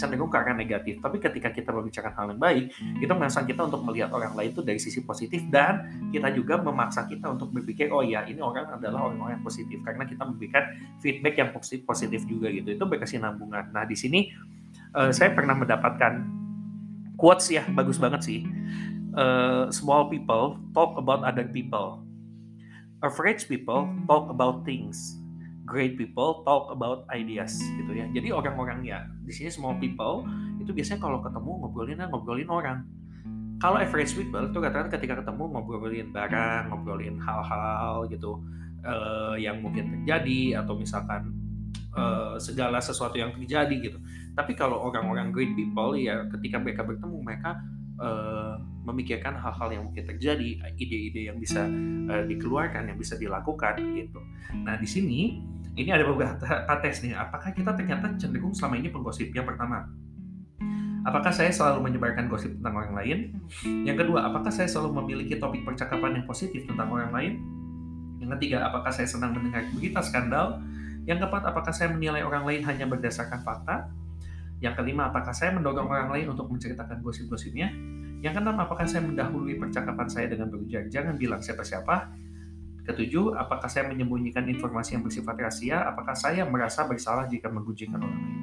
cenderung 0.00 0.32
ke 0.32 0.40
arah 0.40 0.56
negatif. 0.56 0.96
Tapi 1.04 1.20
ketika 1.20 1.52
kita 1.52 1.68
membicarakan 1.76 2.16
hal 2.16 2.26
yang 2.32 2.40
baik, 2.40 2.64
kita 2.96 3.12
merasa 3.12 3.44
kita 3.44 3.68
untuk 3.68 3.84
melihat 3.84 4.08
orang 4.16 4.32
lain 4.32 4.56
itu 4.56 4.64
dari 4.64 4.80
sisi 4.80 5.04
positif 5.04 5.44
dan 5.52 6.08
kita 6.08 6.32
juga 6.32 6.56
memaksa 6.56 7.04
kita 7.04 7.28
untuk 7.28 7.52
berpikir, 7.52 7.92
oh 7.92 8.00
ya 8.00 8.24
ini 8.24 8.40
orang 8.40 8.80
adalah 8.80 9.12
orang-orang 9.12 9.36
yang 9.36 9.44
positif 9.44 9.76
karena 9.84 10.08
kita 10.08 10.24
memberikan 10.24 10.64
feedback 11.04 11.36
yang 11.36 11.52
positif 11.52 11.84
positif 11.84 12.24
juga 12.24 12.48
gitu. 12.48 12.72
Itu 12.72 12.88
berkesinambungan. 12.88 13.76
Nah 13.76 13.84
di 13.84 13.94
sini 13.94 14.32
uh, 14.96 15.12
saya 15.12 15.36
pernah 15.36 15.52
mendapatkan 15.52 16.24
quotes 17.20 17.52
ya 17.52 17.68
bagus 17.76 18.00
banget 18.00 18.24
sih 18.24 18.40
uh, 19.14 19.68
small 19.70 20.08
people 20.08 20.58
talk 20.74 20.96
about 20.96 21.22
other 21.24 21.44
people. 21.44 22.02
Average 23.00 23.48
people 23.48 23.88
talk 24.04 24.28
about 24.28 24.64
things. 24.64 25.19
Great 25.70 25.94
people 25.94 26.42
talk 26.42 26.74
about 26.74 27.06
ideas 27.14 27.54
gitu 27.78 27.94
ya. 27.94 28.10
Jadi 28.10 28.34
orang-orang 28.34 28.82
ya 28.82 29.06
di 29.22 29.30
sini 29.30 29.54
small 29.54 29.78
people 29.78 30.26
itu 30.58 30.74
biasanya 30.74 30.98
kalau 30.98 31.22
ketemu 31.22 31.50
ngobrolin 31.62 32.02
ngobrolin 32.10 32.50
orang. 32.50 32.78
Kalau 33.62 33.76
average 33.76 34.16
people 34.16 34.50
itu 34.50 34.58
katakan 34.58 34.88
ketika 34.90 35.22
ketemu 35.22 35.44
ngobrolin 35.54 36.10
barang, 36.10 36.74
ngobrolin 36.74 37.22
hal-hal 37.22 38.08
gitu 38.10 38.42
uh, 38.82 39.36
yang 39.38 39.62
mungkin 39.62 40.00
terjadi 40.00 40.64
atau 40.64 40.74
misalkan 40.74 41.30
uh, 41.94 42.40
segala 42.40 42.80
sesuatu 42.80 43.20
yang 43.20 43.30
terjadi 43.36 43.76
gitu. 43.78 43.98
Tapi 44.34 44.56
kalau 44.56 44.80
orang-orang 44.80 45.30
great 45.30 45.52
people 45.54 45.94
ya 45.94 46.26
ketika 46.32 46.56
mereka 46.58 46.82
bertemu 46.88 47.16
mereka 47.20 47.60
uh, 48.00 48.56
memikirkan 48.88 49.36
hal-hal 49.36 49.68
yang 49.70 49.82
mungkin 49.86 50.08
terjadi, 50.08 50.56
ide-ide 50.80 51.28
yang 51.30 51.36
bisa 51.36 51.68
uh, 52.08 52.24
dikeluarkan, 52.24 52.88
yang 52.90 52.98
bisa 52.98 53.14
dilakukan 53.20 53.76
gitu. 53.94 54.20
Nah 54.64 54.80
di 54.80 54.88
sini 54.88 55.20
ini 55.78 55.90
ada 55.90 56.02
beberapa 56.02 56.74
tes 56.82 57.02
nih. 57.02 57.14
Apakah 57.14 57.54
kita 57.54 57.74
ternyata 57.78 58.10
cenderung 58.18 58.54
selama 58.54 58.78
ini 58.78 58.90
penggosip? 58.90 59.30
Yang 59.30 59.54
pertama, 59.54 59.86
apakah 61.06 61.32
saya 61.32 61.50
selalu 61.54 61.90
menyebarkan 61.90 62.26
gosip 62.26 62.52
tentang 62.58 62.74
orang 62.76 62.94
lain? 62.96 63.18
Yang 63.86 64.06
kedua, 64.06 64.26
apakah 64.26 64.50
saya 64.50 64.66
selalu 64.66 65.00
memiliki 65.04 65.38
topik 65.38 65.62
percakapan 65.62 66.20
yang 66.20 66.26
positif 66.26 66.66
tentang 66.66 66.90
orang 66.90 67.10
lain? 67.14 67.32
Yang 68.20 68.30
ketiga, 68.36 68.68
apakah 68.68 68.92
saya 68.92 69.08
senang 69.08 69.32
mendengar 69.32 69.64
berita 69.72 70.00
skandal? 70.04 70.60
Yang 71.08 71.24
keempat, 71.24 71.42
apakah 71.48 71.72
saya 71.72 71.88
menilai 71.94 72.20
orang 72.20 72.44
lain 72.44 72.62
hanya 72.68 72.84
berdasarkan 72.84 73.40
fakta? 73.40 73.88
Yang 74.60 74.76
kelima, 74.76 75.08
apakah 75.08 75.32
saya 75.32 75.56
mendorong 75.56 75.88
orang 75.88 76.12
lain 76.12 76.36
untuk 76.36 76.52
menceritakan 76.52 77.00
gosip-gosipnya? 77.00 77.72
Yang 78.20 78.36
keenam, 78.36 78.60
apakah 78.60 78.84
saya 78.84 79.00
mendahului 79.00 79.56
percakapan 79.56 80.04
saya 80.12 80.28
dengan 80.28 80.52
berujar 80.52 80.84
jangan 80.92 81.16
bilang 81.16 81.40
siapa-siapa? 81.40 82.12
Ketujuh, 82.86 83.36
apakah 83.36 83.68
saya 83.68 83.86
menyembunyikan 83.88 84.44
informasi 84.48 84.96
yang 84.96 85.04
bersifat 85.04 85.36
rahasia? 85.36 85.84
Apakah 85.84 86.16
saya 86.16 86.42
merasa 86.48 86.88
bersalah 86.88 87.28
jika 87.28 87.52
menggunjingkan 87.52 88.00
orang 88.00 88.20
lain? 88.20 88.40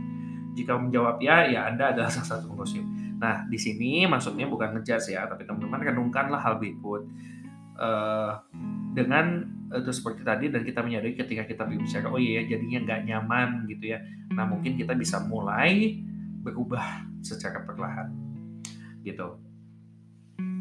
Jika 0.57 0.73
menjawab 0.77 1.17
ya, 1.21 1.49
ya 1.49 1.61
Anda 1.69 1.93
adalah 1.93 2.09
salah 2.15 2.37
satu 2.37 2.53
penggosip. 2.53 2.85
Nah, 3.17 3.45
di 3.49 3.57
sini 3.57 4.05
maksudnya 4.05 4.45
bukan 4.45 4.77
ngejudge 4.77 5.13
ya, 5.13 5.25
tapi 5.25 5.45
teman-teman 5.45 5.81
renungkanlah 5.81 6.41
hal 6.41 6.61
berikut. 6.61 7.09
Uh, 7.77 8.33
dengan 8.97 9.45
itu 9.67 9.91
seperti 9.91 10.23
tadi 10.23 10.47
dan 10.47 10.63
kita 10.63 10.79
menyadari 10.79 11.13
ketika 11.13 11.43
kita 11.43 11.67
berbicara 11.67 12.07
oh 12.07 12.17
iya 12.17 12.47
jadinya 12.47 12.87
nggak 12.87 13.01
nyaman 13.03 13.49
gitu 13.67 13.93
ya 13.93 13.99
nah 14.31 14.47
mungkin 14.47 14.79
kita 14.79 14.95
bisa 14.95 15.19
mulai 15.27 15.99
berubah 16.41 17.03
secara 17.19 17.67
perlahan 17.67 18.07
gitu 19.03 19.35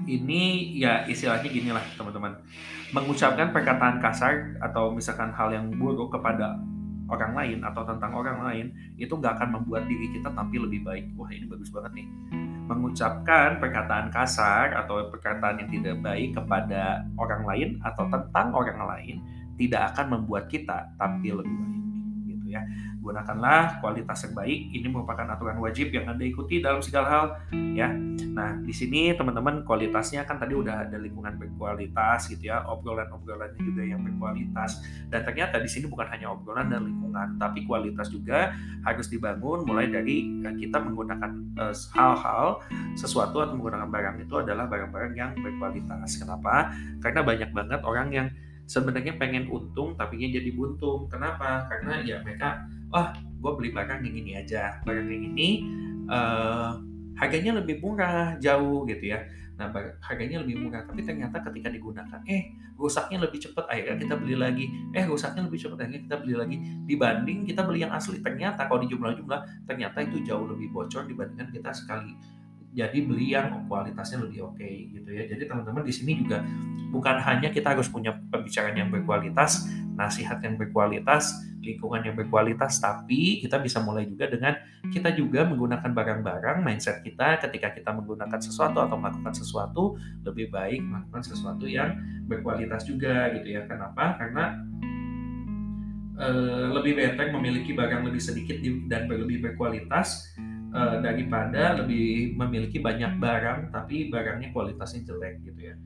ini 0.06 0.72
ya 0.78 1.04
istilahnya 1.04 1.50
gini 1.50 1.70
lah 1.74 1.82
teman-teman. 1.98 2.38
Mengucapkan 2.94 3.50
perkataan 3.50 3.98
kasar 3.98 4.56
atau 4.62 4.94
misalkan 4.94 5.34
hal 5.34 5.50
yang 5.50 5.66
buruk 5.74 6.14
kepada 6.14 6.54
orang 7.06 7.34
lain 7.34 7.58
atau 7.62 7.86
tentang 7.86 8.14
orang 8.14 8.38
lain 8.42 8.66
itu 8.98 9.14
nggak 9.14 9.38
akan 9.38 9.58
membuat 9.58 9.86
diri 9.86 10.10
kita 10.14 10.30
tampil 10.34 10.66
lebih 10.66 10.86
baik. 10.86 11.04
Wah 11.18 11.30
ini 11.30 11.46
bagus 11.46 11.70
banget 11.70 12.02
nih. 12.02 12.06
Mengucapkan 12.66 13.62
perkataan 13.62 14.10
kasar 14.10 14.74
atau 14.74 15.06
perkataan 15.10 15.62
yang 15.62 15.70
tidak 15.70 16.02
baik 16.02 16.34
kepada 16.34 17.06
orang 17.14 17.42
lain 17.46 17.68
atau 17.82 18.10
tentang 18.10 18.50
orang 18.54 18.80
lain 18.82 19.22
tidak 19.56 19.94
akan 19.94 20.18
membuat 20.18 20.50
kita 20.50 20.90
tampil 20.98 21.42
lebih 21.42 21.54
baik 21.54 21.84
gitu 22.26 22.46
ya 22.52 22.62
gunakanlah 23.06 23.78
kualitas 23.78 24.26
yang 24.26 24.34
baik. 24.34 24.60
Ini 24.74 24.86
merupakan 24.90 25.22
aturan 25.30 25.62
wajib 25.62 25.94
yang 25.94 26.10
Anda 26.10 26.26
ikuti 26.26 26.58
dalam 26.58 26.82
segala 26.82 27.06
hal 27.06 27.26
ya. 27.78 27.94
Nah, 28.34 28.58
di 28.58 28.74
sini 28.74 29.14
teman-teman 29.14 29.62
kualitasnya 29.62 30.26
kan 30.26 30.42
tadi 30.42 30.58
udah 30.58 30.90
ada 30.90 30.98
lingkungan 30.98 31.38
berkualitas 31.38 32.26
gitu 32.26 32.50
ya, 32.50 32.66
obrolan-obrolannya 32.66 33.62
juga 33.62 33.86
yang 33.86 34.02
berkualitas. 34.02 34.82
Dan 35.06 35.22
ternyata 35.22 35.62
di 35.62 35.70
sini 35.70 35.86
bukan 35.86 36.10
hanya 36.10 36.34
obrolan 36.34 36.66
dan 36.66 36.82
lingkungan, 36.82 37.38
tapi 37.38 37.62
kualitas 37.62 38.10
juga 38.10 38.50
harus 38.82 39.06
dibangun 39.06 39.62
mulai 39.62 39.86
dari 39.86 40.42
eh, 40.42 40.54
kita 40.66 40.82
menggunakan 40.82 41.30
eh, 41.62 41.74
hal-hal 41.94 42.60
sesuatu 42.98 43.38
atau 43.38 43.54
menggunakan 43.54 43.88
barang 43.88 44.16
itu 44.26 44.34
adalah 44.42 44.66
barang-barang 44.66 45.14
yang 45.14 45.30
berkualitas. 45.38 46.18
Kenapa? 46.18 46.74
Karena 46.98 47.22
banyak 47.22 47.50
banget 47.54 47.80
orang 47.86 48.08
yang 48.10 48.28
sebenarnya 48.66 49.14
pengen 49.16 49.46
untung 49.48 49.94
tapi 49.94 50.18
jadi 50.18 50.50
buntung. 50.52 51.06
Kenapa? 51.06 51.70
Karena 51.70 52.02
ya 52.02 52.20
mereka 52.20 52.66
wah 52.90 53.14
gue 53.14 53.52
beli 53.56 53.70
barang 53.74 54.00
yang 54.02 54.16
ini 54.16 54.32
aja 54.38 54.80
barang 54.82 55.06
yang 55.06 55.22
ini 55.34 55.48
uh, 56.10 56.78
harganya 57.16 57.56
lebih 57.58 57.80
murah 57.80 58.36
jauh 58.38 58.84
gitu 58.84 59.16
ya. 59.16 59.24
Nah 59.56 59.72
harganya 60.04 60.44
lebih 60.44 60.60
murah 60.60 60.84
tapi 60.84 61.00
ternyata 61.00 61.40
ketika 61.40 61.72
digunakan 61.72 62.20
eh 62.28 62.52
rusaknya 62.76 63.24
lebih 63.24 63.40
cepat 63.40 63.64
akhirnya 63.72 63.96
kita 63.96 64.14
beli 64.20 64.36
lagi. 64.36 64.64
Eh 64.92 65.04
rusaknya 65.08 65.48
lebih 65.48 65.56
cepat 65.64 65.80
akhirnya 65.80 66.00
kita 66.04 66.16
beli 66.20 66.34
lagi. 66.36 66.56
Dibanding 66.84 67.48
kita 67.48 67.64
beli 67.64 67.88
yang 67.88 67.92
asli 67.96 68.20
ternyata 68.20 68.68
kalau 68.68 68.84
di 68.84 68.88
jumlah-jumlah 68.92 69.64
ternyata 69.64 70.04
itu 70.04 70.20
jauh 70.28 70.44
lebih 70.44 70.68
bocor 70.76 71.08
dibandingkan 71.08 71.48
kita 71.50 71.72
sekali 71.72 72.12
jadi 72.76 73.08
beli 73.08 73.32
yang 73.32 73.64
kualitasnya 73.72 74.20
lebih 74.20 74.52
oke 74.52 74.60
okay, 74.60 74.92
gitu 74.92 75.08
ya. 75.08 75.24
Jadi 75.24 75.48
teman-teman 75.48 75.80
di 75.80 75.94
sini 75.96 76.20
juga 76.20 76.44
bukan 76.92 77.16
hanya 77.24 77.48
kita 77.48 77.72
harus 77.72 77.88
punya 77.88 78.12
pembicaraan 78.28 78.76
yang 78.76 78.92
berkualitas 78.92 79.64
nasihat 79.96 80.38
yang 80.44 80.60
berkualitas 80.60 81.32
lingkungan 81.66 82.00
yang 82.06 82.14
berkualitas, 82.14 82.78
tapi 82.78 83.42
kita 83.42 83.58
bisa 83.58 83.82
mulai 83.82 84.06
juga 84.06 84.30
dengan 84.30 84.54
kita 84.86 85.10
juga 85.18 85.42
menggunakan 85.42 85.90
barang-barang 85.90 86.62
mindset 86.62 87.02
kita 87.02 87.42
ketika 87.42 87.74
kita 87.74 87.90
menggunakan 87.90 88.38
sesuatu 88.38 88.78
atau 88.78 88.94
melakukan 88.94 89.34
sesuatu 89.34 89.98
lebih 90.22 90.54
baik 90.54 90.78
melakukan 90.78 91.26
sesuatu 91.26 91.66
yang 91.66 91.98
berkualitas 92.30 92.86
juga 92.86 93.34
gitu 93.34 93.58
ya. 93.58 93.66
Kenapa? 93.66 94.14
Karena 94.14 94.62
e, 96.14 96.28
lebih 96.70 96.94
better 96.94 97.34
memiliki 97.34 97.74
barang 97.74 98.06
lebih 98.06 98.22
sedikit 98.22 98.62
dan 98.86 99.10
lebih 99.10 99.42
berkualitas 99.42 100.30
e, 100.70 100.80
daripada 101.02 101.82
lebih 101.82 102.38
memiliki 102.38 102.78
banyak 102.78 103.18
barang 103.18 103.74
tapi 103.74 104.06
barangnya 104.06 104.54
kualitasnya 104.54 105.02
jelek 105.02 105.42
gitu 105.42 105.74
ya. 105.74 105.76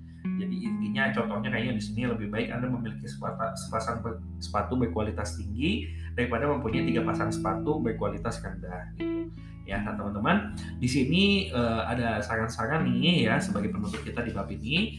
Jadi 0.40 0.56
intinya 0.64 1.12
contohnya 1.12 1.52
kayaknya 1.52 1.76
di 1.76 1.82
sini 1.84 2.08
lebih 2.08 2.32
baik 2.32 2.48
Anda 2.48 2.72
memiliki 2.72 3.04
sepasang 3.04 4.00
sepatu 4.40 4.72
berkualitas 4.80 5.36
tinggi 5.36 5.92
daripada 6.16 6.48
mempunyai 6.48 6.88
tiga 6.88 7.04
pasang 7.04 7.28
sepatu 7.28 7.76
berkualitas 7.84 8.40
rendah 8.40 8.96
gitu. 8.96 9.28
Ya, 9.68 9.84
nah 9.86 9.94
teman-teman, 9.94 10.56
di 10.82 10.88
sini 10.90 11.22
uh, 11.54 11.86
ada 11.86 12.18
saran-saran 12.24 12.90
nih 12.90 13.30
ya 13.30 13.38
sebagai 13.38 13.70
penutup 13.70 14.02
kita 14.02 14.24
di 14.24 14.32
bab 14.34 14.50
ini. 14.50 14.98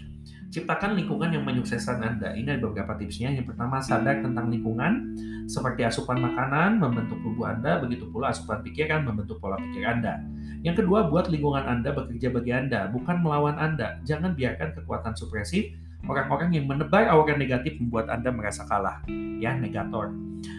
Ciptakan 0.52 1.00
lingkungan 1.00 1.32
yang 1.32 1.48
menyukseskan 1.48 2.04
Anda. 2.04 2.36
Ini 2.36 2.60
ada 2.60 2.68
beberapa 2.68 3.00
tipsnya. 3.00 3.32
Yang 3.32 3.56
pertama, 3.56 3.80
sadar 3.80 4.20
tentang 4.20 4.52
lingkungan, 4.52 5.16
seperti 5.48 5.88
asupan 5.88 6.20
makanan 6.20 6.76
membentuk 6.76 7.24
tubuh 7.24 7.48
Anda, 7.48 7.80
begitu 7.80 8.12
pula 8.12 8.36
asupan 8.36 8.60
pikiran 8.60 9.08
membentuk 9.08 9.40
pola 9.40 9.56
pikir 9.56 9.88
Anda. 9.88 10.20
Yang 10.60 10.84
kedua, 10.84 11.08
buat 11.08 11.32
lingkungan 11.32 11.64
Anda 11.64 11.96
bekerja 11.96 12.36
bagi 12.36 12.52
Anda, 12.52 12.92
bukan 12.92 13.24
melawan 13.24 13.56
Anda. 13.56 14.04
Jangan 14.04 14.36
biarkan 14.36 14.76
kekuatan 14.76 15.16
supresif 15.16 15.72
orang-orang 16.04 16.52
yang 16.52 16.68
menebar 16.68 17.08
aura 17.08 17.32
negatif 17.40 17.80
membuat 17.80 18.12
Anda 18.12 18.36
merasa 18.36 18.68
kalah, 18.68 19.00
ya, 19.40 19.56
negator. 19.56 20.12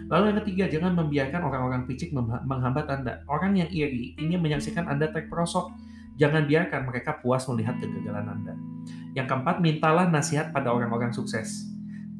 Lalu 0.08 0.24
yang 0.32 0.38
ketiga, 0.40 0.64
jangan 0.72 0.96
membiarkan 1.04 1.44
orang-orang 1.44 1.84
picik 1.84 2.16
menghambat 2.48 2.88
Anda. 2.88 3.20
Orang 3.28 3.60
yang 3.60 3.68
iri 3.68 4.16
ingin 4.16 4.40
menyaksikan 4.40 4.88
Anda 4.88 5.12
terperosok. 5.12 5.68
Jangan 6.16 6.48
biarkan 6.48 6.88
mereka 6.88 7.20
puas 7.20 7.44
melihat 7.44 7.76
kegagalan 7.76 8.40
Anda. 8.40 8.71
Yang 9.12 9.26
keempat, 9.28 9.60
mintalah 9.60 10.08
nasihat 10.08 10.50
pada 10.56 10.72
orang-orang 10.72 11.12
sukses. 11.12 11.68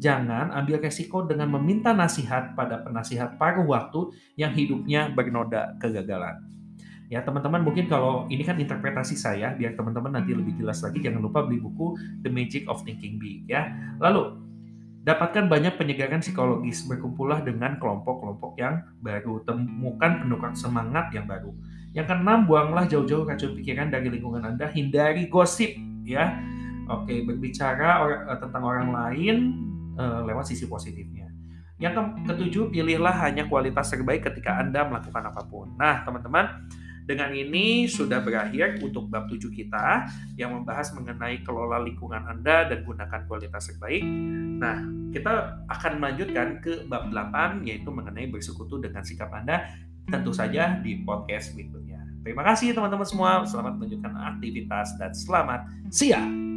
Jangan 0.03 0.51
ambil 0.51 0.83
resiko 0.83 1.23
dengan 1.25 1.47
meminta 1.57 1.95
nasihat 1.95 2.59
pada 2.59 2.83
penasihat 2.83 3.39
paruh 3.39 3.65
waktu 3.65 4.11
yang 4.35 4.51
hidupnya 4.51 5.09
bernoda 5.15 5.79
kegagalan. 5.79 6.43
Ya, 7.07 7.23
teman-teman 7.23 7.63
mungkin 7.63 7.87
kalau 7.93 8.27
ini 8.33 8.43
kan 8.43 8.59
interpretasi 8.59 9.15
saya, 9.15 9.53
biar 9.55 9.77
teman-teman 9.77 10.17
nanti 10.17 10.33
lebih 10.33 10.57
jelas 10.57 10.81
lagi, 10.81 10.99
jangan 10.99 11.23
lupa 11.23 11.45
beli 11.45 11.61
buku 11.61 11.95
The 12.25 12.33
Magic 12.33 12.65
of 12.67 12.83
Thinking 12.83 13.21
Big 13.21 13.45
ya. 13.47 13.69
Lalu, 14.01 14.43
dapatkan 15.05 15.47
banyak 15.47 15.77
penyegaran 15.77 16.25
psikologis, 16.25 16.83
berkumpullah 16.89 17.45
dengan 17.45 17.77
kelompok-kelompok 17.77 18.59
yang 18.59 18.81
baru, 19.05 19.45
temukan 19.45 20.25
pendukung 20.25 20.57
semangat 20.57 21.13
yang 21.13 21.29
baru. 21.29 21.53
Yang 21.93 22.17
keenam, 22.17 22.49
buanglah 22.49 22.89
jauh-jauh 22.89 23.29
racun 23.29 23.55
pikiran 23.61 23.93
dari 23.93 24.09
lingkungan 24.09 24.43
Anda, 24.43 24.73
hindari 24.73 25.29
gosip 25.29 25.77
ya 26.03 26.41
Oke, 26.93 27.25
berbicara 27.25 28.05
or, 28.05 28.29
uh, 28.29 28.37
tentang 28.37 28.63
orang 28.63 28.91
lain 28.93 29.37
uh, 29.97 30.21
lewat 30.29 30.53
sisi 30.53 30.69
positifnya. 30.69 31.33
Yang 31.81 31.99
ke 31.99 32.03
ketujuh, 32.31 32.65
pilihlah 32.71 33.17
hanya 33.27 33.49
kualitas 33.49 33.91
terbaik 33.91 34.23
ketika 34.23 34.61
Anda 34.61 34.87
melakukan 34.87 35.25
apa 35.33 35.43
pun. 35.49 35.75
Nah, 35.75 36.07
teman-teman, 36.07 36.69
dengan 37.03 37.35
ini 37.35 37.91
sudah 37.91 38.23
berakhir 38.23 38.79
untuk 38.79 39.11
bab 39.11 39.27
7 39.27 39.51
kita 39.51 40.07
yang 40.39 40.55
membahas 40.55 40.95
mengenai 40.95 41.43
kelola 41.43 41.83
lingkungan 41.83 42.23
Anda 42.23 42.71
dan 42.71 42.87
gunakan 42.87 43.27
kualitas 43.27 43.75
terbaik. 43.75 44.07
Nah, 44.63 44.79
kita 45.11 45.67
akan 45.67 45.93
melanjutkan 45.99 46.63
ke 46.63 46.87
bab 46.87 47.11
8 47.11 47.67
yaitu 47.67 47.91
mengenai 47.91 48.31
bersekutu 48.31 48.79
dengan 48.79 49.03
sikap 49.03 49.35
Anda 49.35 49.67
tentu 50.07 50.31
saja 50.31 50.79
di 50.79 51.03
podcast 51.03 51.59
berikutnya. 51.59 52.03
Terima 52.23 52.47
kasih 52.47 52.71
teman-teman 52.71 53.07
semua, 53.07 53.43
selamat 53.43 53.83
menunjukkan 53.83 54.13
aktivitas 54.39 54.95
dan 55.03 55.11
selamat 55.11 55.67
siang. 55.91 56.52